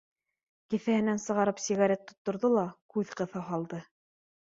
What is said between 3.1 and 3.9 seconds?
ҡыҫа һалды: